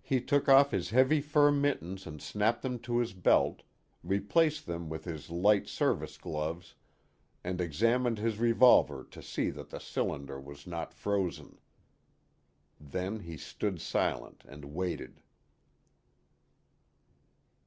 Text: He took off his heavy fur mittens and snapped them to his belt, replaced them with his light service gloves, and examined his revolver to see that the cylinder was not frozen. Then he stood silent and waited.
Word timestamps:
He 0.00 0.22
took 0.22 0.48
off 0.48 0.70
his 0.70 0.88
heavy 0.88 1.20
fur 1.20 1.50
mittens 1.52 2.06
and 2.06 2.22
snapped 2.22 2.62
them 2.62 2.78
to 2.78 3.00
his 3.00 3.12
belt, 3.12 3.64
replaced 4.02 4.64
them 4.64 4.88
with 4.88 5.04
his 5.04 5.28
light 5.28 5.68
service 5.68 6.16
gloves, 6.16 6.74
and 7.44 7.60
examined 7.60 8.16
his 8.16 8.38
revolver 8.38 9.04
to 9.10 9.22
see 9.22 9.50
that 9.50 9.68
the 9.68 9.78
cylinder 9.78 10.40
was 10.40 10.66
not 10.66 10.94
frozen. 10.94 11.58
Then 12.80 13.20
he 13.20 13.36
stood 13.36 13.78
silent 13.78 14.42
and 14.48 14.64
waited. 14.64 15.20